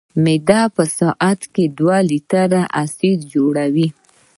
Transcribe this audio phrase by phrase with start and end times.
[0.23, 1.39] معده په ساعت
[1.77, 3.87] دوه لیټره اسید جوړوي.